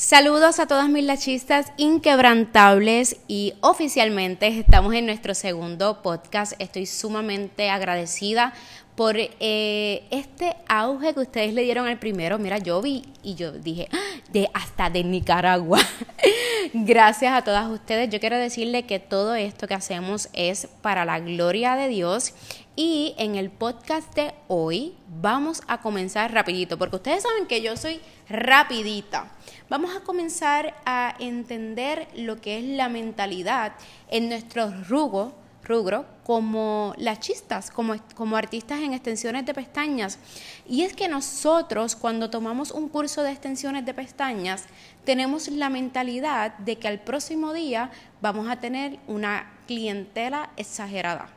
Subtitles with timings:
[0.00, 6.54] Saludos a todas mis lachistas inquebrantables y oficialmente estamos en nuestro segundo podcast.
[6.58, 8.54] Estoy sumamente agradecida
[8.96, 12.38] por eh, este auge que ustedes le dieron al primero.
[12.38, 14.20] Mira, yo vi y yo dije, ¡Ah!
[14.32, 15.80] de hasta de Nicaragua.
[16.72, 18.08] Gracias a todas ustedes.
[18.08, 22.32] Yo quiero decirle que todo esto que hacemos es para la gloria de Dios
[22.74, 27.76] y en el podcast de hoy vamos a comenzar rapidito, porque ustedes saben que yo
[27.76, 28.00] soy
[28.30, 29.28] rapidita.
[29.68, 33.72] Vamos a comenzar a entender lo que es la mentalidad
[34.08, 35.34] en nuestro rugo,
[35.64, 40.18] rugro como lachistas, como, como artistas en extensiones de pestañas.
[40.66, 44.66] Y es que nosotros cuando tomamos un curso de extensiones de pestañas,
[45.04, 47.90] tenemos la mentalidad de que al próximo día
[48.22, 51.28] vamos a tener una clientela exagerada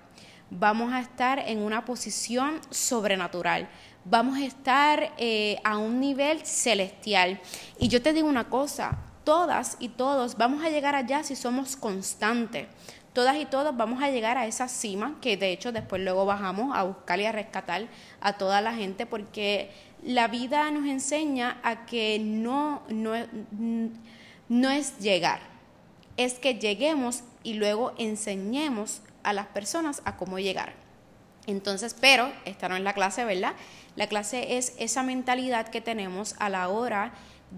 [0.60, 3.68] vamos a estar en una posición sobrenatural,
[4.06, 7.40] vamos a estar eh, a un nivel celestial.
[7.80, 11.76] Y yo te digo una cosa, todas y todos vamos a llegar allá si somos
[11.76, 12.68] constantes.
[13.14, 16.76] Todas y todos vamos a llegar a esa cima, que de hecho después luego bajamos
[16.76, 17.88] a buscar y a rescatar
[18.20, 19.70] a toda la gente, porque
[20.02, 23.14] la vida nos enseña a que no, no,
[24.50, 25.42] no es llegar,
[26.18, 30.83] es que lleguemos y luego enseñemos a las personas a cómo llegar.
[31.46, 33.54] Entonces, pero esta no es la clase, ¿verdad?
[33.96, 37.14] La clase es esa mentalidad que tenemos a la hora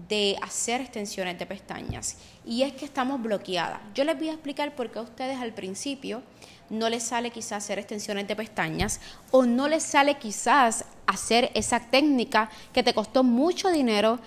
[0.08, 2.18] de hacer extensiones de pestañas.
[2.44, 3.80] Y es que estamos bloqueadas.
[3.94, 6.22] Yo les voy a explicar por qué a ustedes al principio
[6.68, 11.80] no les sale quizás hacer extensiones de pestañas o no les sale quizás hacer esa
[11.80, 14.18] técnica que te costó mucho dinero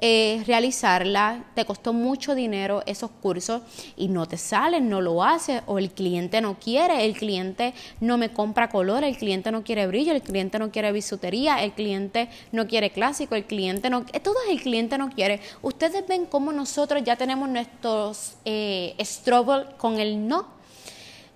[0.00, 3.62] eh, realizarla, te costó mucho dinero esos cursos
[3.96, 8.18] y no te salen, no lo haces, o el cliente no quiere, el cliente no
[8.18, 12.28] me compra color, el cliente no quiere brillo, el cliente no quiere bisutería, el cliente
[12.52, 15.40] no quiere clásico, el cliente no, todo el cliente no quiere.
[15.62, 20.57] Ustedes ven cómo nosotros ya tenemos nuestros eh, struggle con el no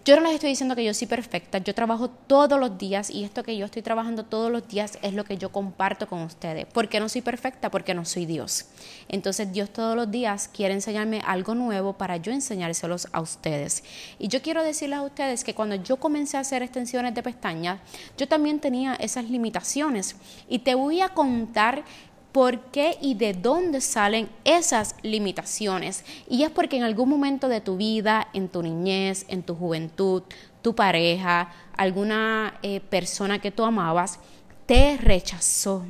[0.05, 3.23] yo no les estoy diciendo que yo soy perfecta, yo trabajo todos los días y
[3.23, 6.67] esto que yo estoy trabajando todos los días es lo que yo comparto con ustedes.
[6.67, 7.71] ¿Por qué no soy perfecta?
[7.71, 8.67] Porque no soy Dios.
[9.09, 13.85] Entonces Dios todos los días quiere enseñarme algo nuevo para yo enseñárselos a ustedes.
[14.19, 17.79] Y yo quiero decirles a ustedes que cuando yo comencé a hacer extensiones de pestañas,
[18.19, 20.17] yo también tenía esas limitaciones.
[20.49, 21.85] Y te voy a contar
[22.33, 26.05] por qué y de dónde salen esas limitaciones.
[26.29, 30.23] Y es porque en algún momento de tu vida, en tu niñez, en tu juventud,
[30.63, 34.19] tu pareja, alguna eh, persona que tú amabas,
[34.67, 35.85] te rechazó,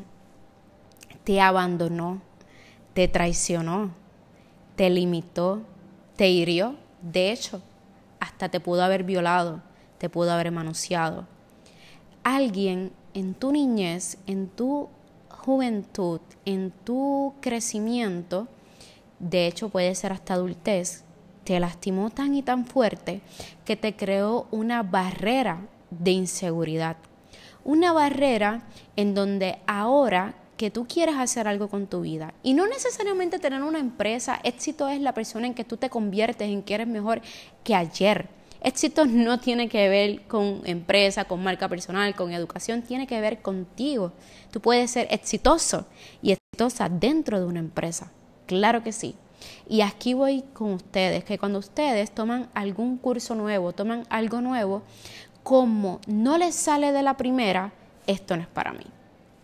[1.24, 2.20] te abandonó,
[2.94, 3.92] te traicionó,
[4.74, 5.62] te limitó,
[6.16, 6.76] te hirió.
[7.00, 7.62] De hecho,
[8.18, 9.62] hasta te pudo haber violado,
[9.98, 11.26] te pudo haber manoseado.
[12.24, 14.88] Alguien en tu niñez, en tu
[15.44, 18.48] juventud, en tu crecimiento,
[19.18, 21.04] de hecho puede ser hasta adultez,
[21.44, 23.20] te lastimó tan y tan fuerte
[23.64, 25.60] que te creó una barrera
[25.90, 26.96] de inseguridad.
[27.64, 28.62] Una barrera
[28.96, 33.62] en donde ahora que tú quieres hacer algo con tu vida y no necesariamente tener
[33.62, 37.20] una empresa, éxito es la persona en que tú te conviertes en que eres mejor
[37.64, 38.28] que ayer
[38.64, 43.42] Éxito no tiene que ver con empresa, con marca personal, con educación, tiene que ver
[43.42, 44.12] contigo.
[44.52, 45.86] Tú puedes ser exitoso
[46.22, 48.12] y exitosa dentro de una empresa.
[48.46, 49.16] Claro que sí.
[49.68, 54.82] Y aquí voy con ustedes, que cuando ustedes toman algún curso nuevo, toman algo nuevo,
[55.42, 57.72] como no les sale de la primera,
[58.06, 58.86] esto no es para mí.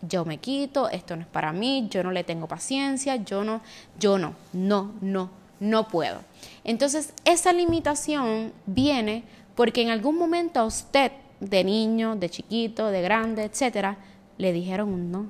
[0.01, 3.59] Yo me quito, esto no es para mí, yo no le tengo paciencia, yo no,
[3.99, 6.19] yo no, no, no, no puedo.
[6.63, 9.23] Entonces, esa limitación viene
[9.55, 13.97] porque en algún momento a usted, de niño, de chiquito, de grande, etcétera,
[14.37, 15.25] le dijeron un no.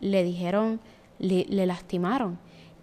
[0.00, 0.80] Le dijeron,
[1.18, 2.38] le, le lastimaron.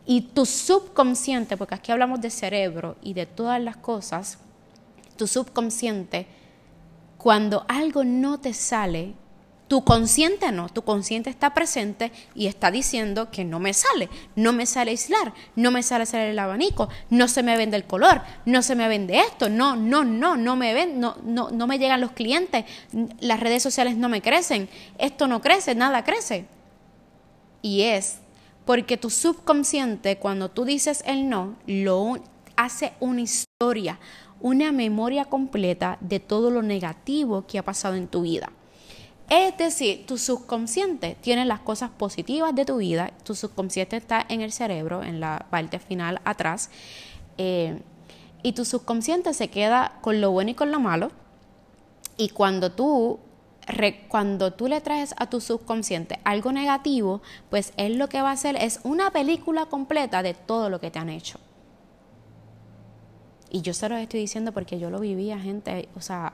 [0.06, 4.40] Y tu subconsciente, porque aquí hablamos de cerebro y de todas las cosas,
[5.18, 6.28] tu subconsciente,
[7.18, 9.14] cuando algo no te sale,
[9.70, 14.52] tu consciente no, tu consciente está presente y está diciendo que no me sale, no
[14.52, 18.24] me sale aislar, no me sale hacer el abanico, no se me vende el color,
[18.46, 21.78] no se me vende esto, no, no, no, no me ven, no, no, no me
[21.78, 22.66] llegan los clientes,
[23.20, 24.68] las redes sociales no me crecen,
[24.98, 26.48] esto no crece, nada crece.
[27.62, 28.18] Y es
[28.66, 32.18] porque tu subconsciente, cuando tú dices el no, lo
[32.56, 34.00] hace una historia,
[34.42, 38.52] una memoria completa de todo lo negativo que ha pasado en tu vida.
[39.30, 44.42] Es decir, tu subconsciente tiene las cosas positivas de tu vida, tu subconsciente está en
[44.42, 46.72] el cerebro, en la parte final atrás,
[47.38, 47.80] eh,
[48.42, 51.12] y tu subconsciente se queda con lo bueno y con lo malo,
[52.18, 53.20] y cuando tú
[54.08, 57.22] cuando tú le traes a tu subconsciente algo negativo,
[57.52, 60.90] pues él lo que va a hacer es una película completa de todo lo que
[60.90, 61.40] te han hecho.
[63.52, 65.90] Y yo se lo estoy diciendo porque yo lo vivía, gente.
[65.96, 66.34] O sea,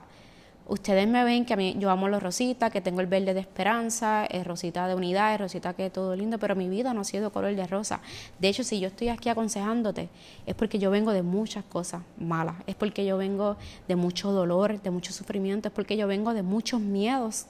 [0.68, 3.40] ustedes me ven que a mí yo amo los rositas, que tengo el verde de
[3.40, 7.02] esperanza, es rosita de unidad, es rosita que es todo lindo, pero mi vida no
[7.02, 8.00] ha sido color de rosa.
[8.38, 10.08] De hecho, si yo estoy aquí aconsejándote,
[10.44, 14.80] es porque yo vengo de muchas cosas malas, es porque yo vengo de mucho dolor,
[14.80, 17.46] de mucho sufrimiento, es porque yo vengo de muchos miedos.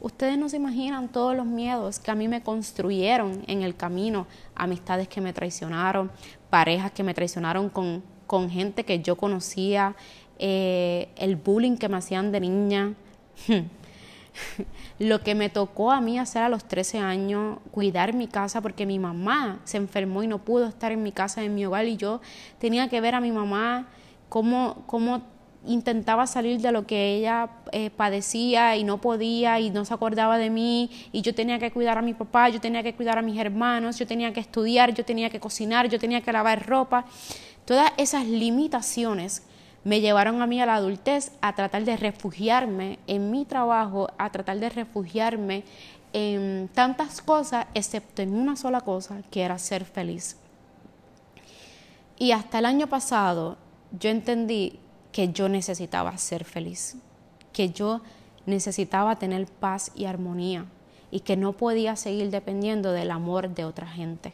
[0.00, 4.26] Ustedes no se imaginan todos los miedos que a mí me construyeron en el camino,
[4.54, 6.10] amistades que me traicionaron,
[6.50, 9.94] parejas que me traicionaron con con gente que yo conocía,
[10.38, 12.94] eh, el bullying que me hacían de niña.
[14.98, 18.86] Lo que me tocó a mí hacer a los 13 años, cuidar mi casa porque
[18.86, 21.96] mi mamá se enfermó y no pudo estar en mi casa, en mi hogar, y
[21.96, 22.20] yo
[22.58, 23.88] tenía que ver a mi mamá
[24.28, 25.22] cómo, cómo
[25.66, 30.38] intentaba salir de lo que ella eh, padecía y no podía y no se acordaba
[30.38, 33.22] de mí y yo tenía que cuidar a mi papá, yo tenía que cuidar a
[33.22, 37.04] mis hermanos, yo tenía que estudiar, yo tenía que cocinar, yo tenía que lavar ropa.
[37.64, 39.42] Todas esas limitaciones
[39.86, 44.32] me llevaron a mí a la adultez a tratar de refugiarme en mi trabajo, a
[44.32, 45.62] tratar de refugiarme
[46.12, 50.38] en tantas cosas, excepto en una sola cosa, que era ser feliz.
[52.18, 53.58] Y hasta el año pasado
[53.96, 54.80] yo entendí
[55.12, 56.96] que yo necesitaba ser feliz,
[57.52, 58.00] que yo
[58.44, 60.66] necesitaba tener paz y armonía
[61.12, 64.32] y que no podía seguir dependiendo del amor de otra gente,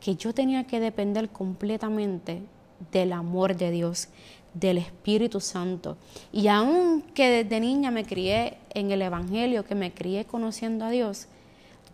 [0.00, 2.42] que yo tenía que depender completamente
[2.90, 4.08] del amor de Dios,
[4.54, 5.96] del Espíritu Santo.
[6.32, 11.26] Y aunque desde niña me crié en el Evangelio, que me crié conociendo a Dios,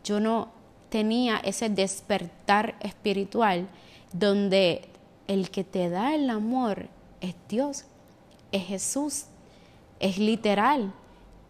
[0.04, 0.48] yo no
[0.88, 3.68] tenía ese despertar espiritual
[4.12, 4.88] donde
[5.26, 6.88] el que te da el amor
[7.20, 7.84] es Dios,
[8.52, 9.26] es Jesús,
[10.00, 10.92] es literal.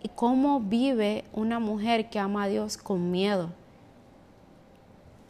[0.02, 3.50] ¿Y cómo vive una mujer que ama a Dios con miedo?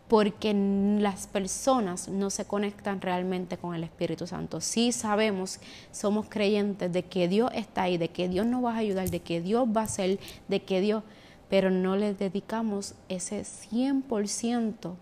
[0.09, 4.61] Porque las personas no se conectan realmente con el Espíritu Santo.
[4.61, 5.61] Sí sabemos,
[5.93, 9.21] somos creyentes de que Dios está ahí, de que Dios nos va a ayudar, de
[9.21, 10.19] que Dios va a ser,
[10.49, 11.03] de que Dios,
[11.51, 14.95] pero no le dedicamos ese 100%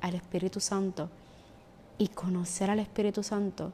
[0.00, 1.08] al Espíritu Santo
[1.96, 3.72] y conocer al Espíritu Santo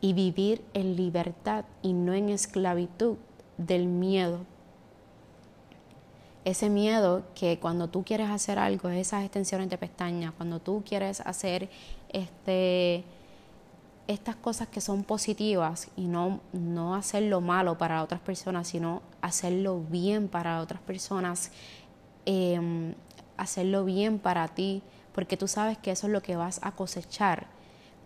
[0.00, 3.16] y vivir en libertad y no en esclavitud
[3.56, 4.40] del miedo
[6.44, 11.20] ese miedo que cuando tú quieres hacer algo, esas extensiones de pestañas, cuando tú quieres
[11.20, 11.68] hacer
[12.08, 13.04] este,
[14.08, 19.80] estas cosas que son positivas y no, no hacerlo malo para otras personas, sino hacerlo
[19.80, 21.52] bien para otras personas,
[22.24, 22.94] em,
[23.36, 24.82] hacerlo bien para ti,
[25.14, 27.46] porque tú sabes que eso es lo que vas a cosechar,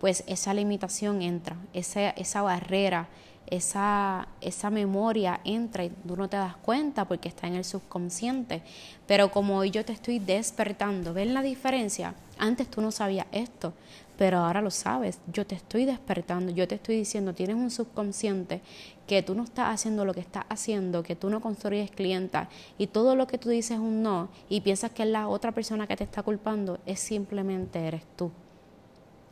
[0.00, 3.08] pues esa limitación entra, esa, esa barrera,
[3.46, 8.62] esa, esa memoria entra y tú no te das cuenta porque está en el subconsciente.
[9.06, 12.14] Pero como hoy yo te estoy despertando, ¿ven la diferencia?
[12.38, 13.74] Antes tú no sabías esto,
[14.16, 15.18] pero ahora lo sabes.
[15.32, 18.60] Yo te estoy despertando, yo te estoy diciendo, tienes un subconsciente
[19.06, 22.48] que tú no estás haciendo lo que estás haciendo, que tú no construyes clienta
[22.78, 25.52] y todo lo que tú dices es un no y piensas que es la otra
[25.52, 28.30] persona que te está culpando, es simplemente eres tú.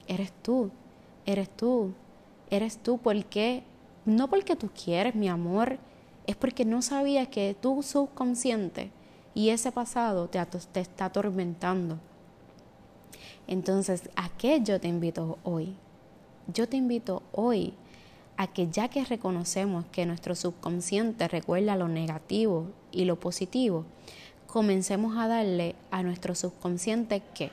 [0.07, 0.71] Eres tú,
[1.25, 1.93] eres tú,
[2.51, 3.63] eres tú porque
[4.11, 5.79] no porque tú quieres, mi amor,
[6.27, 8.91] es porque no sabías que tu subconsciente
[9.35, 11.99] y ese pasado te, te está atormentando.
[13.47, 15.75] Entonces, ¿a qué yo te invito hoy?
[16.53, 17.75] Yo te invito hoy
[18.37, 23.85] a que ya que reconocemos que nuestro subconsciente recuerda lo negativo y lo positivo,
[24.47, 27.51] comencemos a darle a nuestro subconsciente que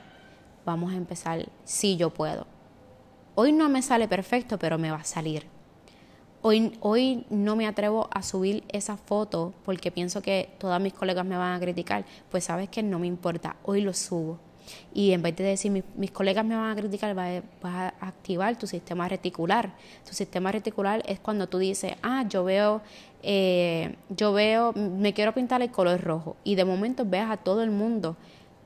[0.64, 2.46] vamos a empezar, si yo puedo.
[3.34, 5.57] Hoy no me sale perfecto, pero me va a salir
[6.40, 11.26] Hoy, hoy no me atrevo a subir esa foto porque pienso que todas mis colegas
[11.26, 12.04] me van a criticar.
[12.30, 14.38] Pues sabes que no me importa, hoy lo subo.
[14.94, 18.66] Y en vez de decir mis, colegas me van a criticar, vas, a activar tu
[18.66, 19.74] sistema reticular.
[20.06, 22.82] Tu sistema reticular es cuando tú dices, ah, yo veo,
[23.22, 26.36] eh, yo veo, me quiero pintar el color rojo.
[26.44, 28.16] Y de momento ves a todo el mundo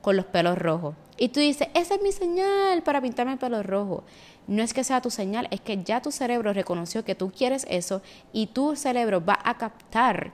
[0.01, 0.95] con los pelos rojos.
[1.17, 4.03] Y tú dices, esa es mi señal para pintarme el pelo rojo.
[4.47, 7.65] No es que sea tu señal, es que ya tu cerebro reconoció que tú quieres
[7.69, 8.01] eso
[8.33, 10.31] y tu cerebro va a captar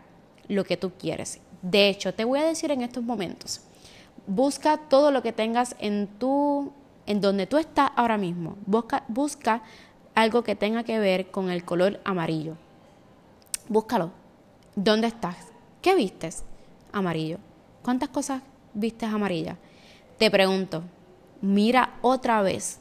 [0.47, 1.39] lo que tú quieres.
[1.61, 3.61] De hecho, te voy a decir en estos momentos,
[4.25, 6.71] busca todo lo que tengas en tu,
[7.05, 8.57] en donde tú estás ahora mismo.
[8.65, 9.61] Busca, busca
[10.15, 12.55] algo que tenga que ver con el color amarillo.
[13.67, 14.11] Búscalo.
[14.75, 15.35] ¿Dónde estás?
[15.81, 16.43] ¿Qué vistes?
[16.91, 17.37] Amarillo.
[17.83, 18.41] ¿Cuántas cosas
[18.73, 19.57] vistes amarillas?
[20.17, 20.83] Te pregunto,
[21.41, 22.79] mira otra vez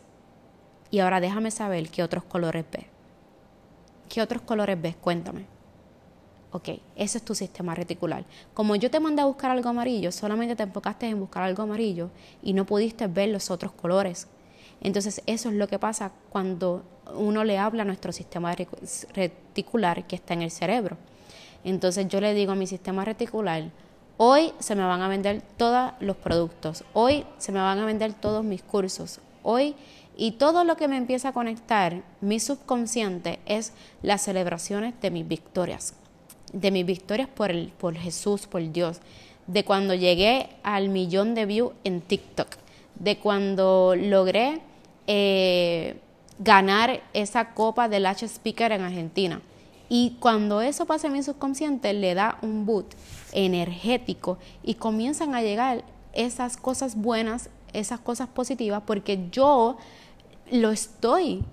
[0.90, 2.86] y ahora déjame saber qué otros colores ves.
[4.08, 4.96] ¿Qué otros colores ves?
[4.96, 5.44] Cuéntame.
[6.50, 8.24] Ok, ese es tu sistema reticular.
[8.54, 12.10] Como yo te mandé a buscar algo amarillo, solamente te enfocaste en buscar algo amarillo
[12.42, 14.28] y no pudiste ver los otros colores.
[14.80, 18.54] Entonces eso es lo que pasa cuando uno le habla a nuestro sistema
[19.14, 20.96] reticular que está en el cerebro.
[21.64, 23.64] Entonces yo le digo a mi sistema reticular,
[24.16, 28.14] hoy se me van a vender todos los productos, hoy se me van a vender
[28.14, 29.74] todos mis cursos, hoy
[30.20, 33.72] y todo lo que me empieza a conectar mi subconsciente es
[34.02, 35.94] las celebraciones de mis victorias,
[36.52, 38.98] de mis victorias por, el, por Jesús, por Dios,
[39.46, 42.48] de cuando llegué al millón de views en TikTok,
[42.96, 44.60] de cuando logré
[45.06, 46.00] eh,
[46.40, 49.40] ganar esa copa del H Speaker en Argentina.
[49.88, 52.92] Y cuando eso pasa en mi subconsciente, le da un boot
[53.30, 59.76] energético y comienzan a llegar esas cosas buenas, esas cosas positivas, porque yo
[60.52, 61.44] lo estoy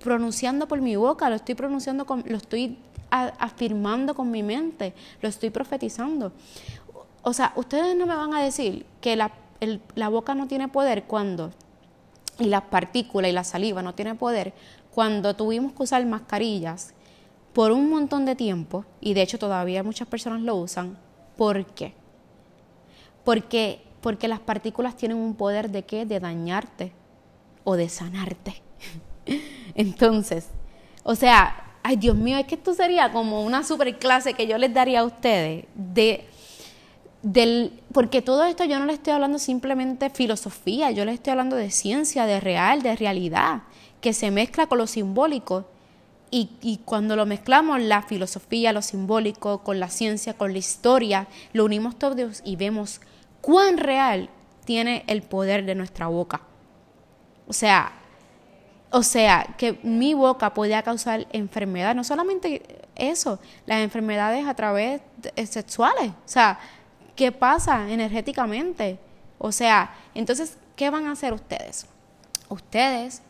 [0.00, 2.78] pronunciando por mi boca, lo estoy pronunciando, con, lo estoy
[3.10, 6.32] afirmando con mi mente, lo estoy profetizando.
[7.22, 9.32] O sea, ustedes no me van a decir que la,
[9.94, 11.50] la boca no tiene poder cuando
[12.38, 14.52] y las partículas y la saliva no tiene poder,
[14.94, 16.92] cuando tuvimos que usar mascarillas
[17.52, 20.98] por un montón de tiempo, y de hecho todavía muchas personas lo usan,
[21.36, 21.94] ¿por qué?
[23.24, 26.04] Porque, porque las partículas tienen un poder de qué?
[26.04, 26.92] De dañarte
[27.66, 28.62] o de sanarte.
[29.74, 30.46] Entonces,
[31.02, 34.56] o sea, ay Dios mío, es que esto sería como una super clase que yo
[34.56, 36.24] les daría a ustedes de
[37.22, 41.56] del, porque todo esto yo no le estoy hablando simplemente filosofía, yo le estoy hablando
[41.56, 43.62] de ciencia, de real, de realidad,
[44.00, 45.66] que se mezcla con lo simbólico.
[46.30, 51.26] Y, y, cuando lo mezclamos, la filosofía, lo simbólico, con la ciencia, con la historia,
[51.52, 53.00] lo unimos todos y vemos
[53.40, 54.28] cuán real
[54.64, 56.42] tiene el poder de nuestra boca.
[57.46, 57.92] O sea,
[58.90, 62.62] o sea, que mi boca podía causar enfermedad, no solamente
[62.94, 66.10] eso, las enfermedades a través de, sexuales.
[66.10, 66.58] O sea,
[67.16, 68.98] ¿Qué pasa energéticamente?
[69.38, 71.86] O sea, entonces, ¿qué van a hacer ustedes?
[72.50, 73.22] Ustedes,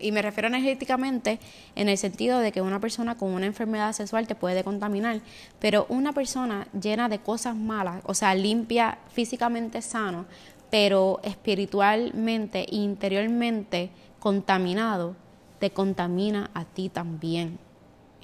[0.00, 1.38] y me refiero energéticamente
[1.76, 5.20] en el sentido de que una persona con una enfermedad sexual te puede contaminar,
[5.60, 10.26] pero una persona llena de cosas malas, o sea, limpia, físicamente sano,
[10.74, 15.14] pero espiritualmente e interiormente contaminado,
[15.60, 17.60] te contamina a ti también.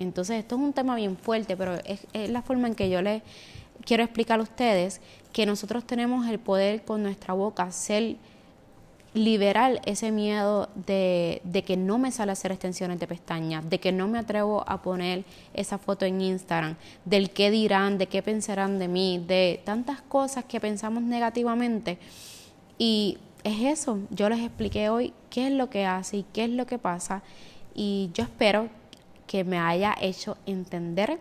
[0.00, 3.23] Entonces, esto es un tema bien fuerte, pero es, la forma en que yo le
[3.85, 5.00] quiero explicar a ustedes
[5.33, 8.16] que nosotros tenemos el poder con nuestra boca ser
[9.14, 13.92] liberar ese miedo de, de, que no me sale hacer extensiones de pestañas, de que
[13.92, 15.23] no me atrevo a poner
[15.54, 20.47] esa foto en Instagram, del qué dirán, de qué pensarán de mí, de tantas cosas
[20.47, 22.00] que pensamos negativamente.
[22.83, 26.51] Y es eso, yo les expliqué hoy qué es lo que hace y qué es
[26.51, 27.23] lo que pasa.
[27.75, 28.71] Y yo espero
[29.27, 31.19] que me haya hecho entender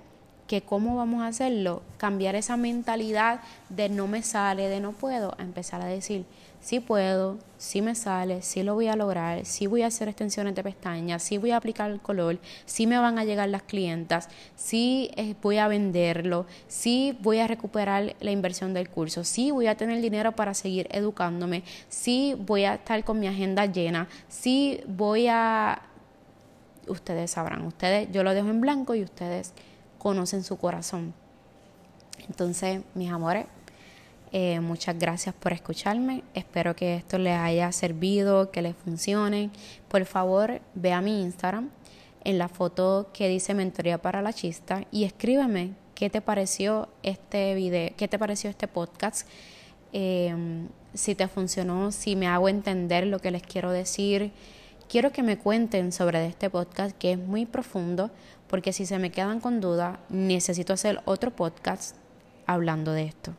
[0.47, 5.35] que cómo vamos a hacerlo, cambiar esa mentalidad de no me sale, de no puedo,
[5.37, 6.23] a empezar a decir,
[6.61, 10.55] sí puedo, sí me sale, sí lo voy a lograr, sí voy a hacer extensiones
[10.55, 14.29] de pestañas, sí voy a aplicar el color, sí me van a llegar las clientas,
[14.55, 19.67] sí eh, voy a venderlo, sí voy a recuperar la inversión del curso, sí voy
[19.67, 24.81] a tener dinero para seguir educándome, sí voy a estar con mi agenda llena, sí
[24.87, 25.81] voy a...
[26.87, 29.53] Ustedes sabrán, ustedes, yo lo dejo en blanco y ustedes
[29.99, 31.13] conocen su corazón.
[32.27, 33.45] Entonces, mis amores,
[34.31, 36.23] eh, muchas gracias por escucharme.
[36.33, 39.49] Espero que esto les haya servido, que les funcione.
[39.87, 41.69] Por favor, ve a mi Instagram
[42.23, 47.55] en la foto que dice Mentoría para la Chista y escríbeme qué te pareció este
[47.55, 49.27] video, qué te pareció este podcast.
[49.93, 50.35] Eh,
[50.93, 54.31] si te funcionó, si me hago entender lo que les quiero decir.
[54.87, 58.09] Quiero que me cuenten sobre este podcast que es muy profundo,
[58.47, 61.95] porque si se me quedan con duda, necesito hacer otro podcast
[62.47, 63.35] hablando de esto.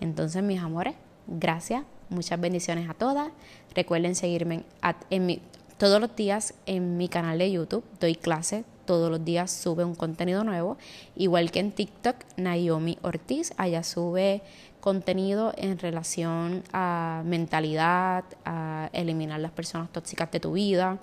[0.00, 0.94] Entonces, mis amores,
[1.26, 3.30] gracias, muchas bendiciones a todas.
[3.74, 4.64] Recuerden seguirme
[5.10, 5.40] en,
[5.78, 9.94] todos los días en mi canal de YouTube, doy clases, todos los días sube un
[9.94, 10.76] contenido nuevo,
[11.16, 14.42] igual que en TikTok, Naomi Ortiz, allá sube
[14.80, 20.98] contenido en relación a mentalidad, a eliminar las personas tóxicas de tu vida.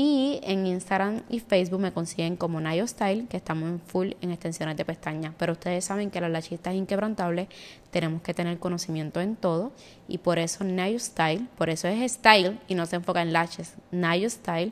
[0.00, 4.30] Y en Instagram y Facebook me consiguen como Nayo Style, que estamos en full en
[4.30, 5.34] extensiones de pestañas.
[5.36, 7.48] Pero ustedes saben que la lachista es inquebrantable,
[7.90, 9.72] tenemos que tener conocimiento en todo.
[10.06, 13.74] Y por eso Nayo Style, por eso es Style y no se enfoca en lashes.
[13.90, 14.70] Nayo Style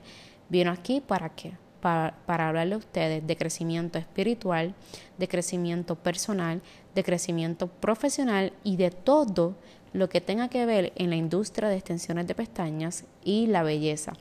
[0.49, 1.55] vino aquí para qué?
[1.81, 4.77] Para, para hablarle a ustedes de crecimiento espiritual,
[5.19, 6.63] de crecimiento personal,
[6.95, 9.57] de crecimiento profesional y de todo
[9.93, 14.13] lo que tenga que ver en la industria de extensiones de pestañas y la belleza.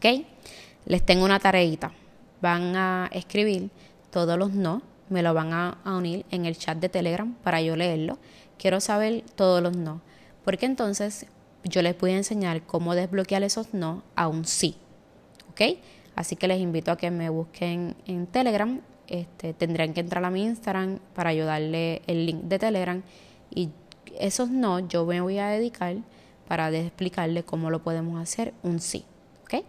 [0.00, 0.24] ¿Ok?
[0.86, 1.92] Les tengo una tareita.
[2.40, 3.68] Van a escribir
[4.10, 4.80] todos los no,
[5.10, 8.18] me lo van a, unir en el chat de Telegram para yo leerlo.
[8.58, 10.00] Quiero saber todos los no.
[10.42, 11.26] Porque entonces
[11.64, 14.74] yo les voy a enseñar cómo desbloquear esos no a un sí.
[15.50, 15.78] ¿Ok?
[16.16, 18.80] Así que les invito a que me busquen en Telegram.
[19.06, 23.02] Este, tendrán que entrar a mi Instagram para ayudarle el link de Telegram.
[23.54, 23.68] Y
[24.18, 25.96] esos no yo me voy a dedicar
[26.48, 29.04] para explicarle cómo lo podemos hacer un sí.
[29.42, 29.62] ¿Ok?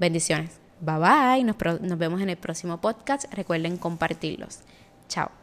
[0.00, 0.58] Bendiciones.
[0.80, 1.44] Bye bye.
[1.44, 3.32] Nos, nos vemos en el próximo podcast.
[3.32, 4.60] Recuerden compartirlos.
[5.08, 5.39] Chao.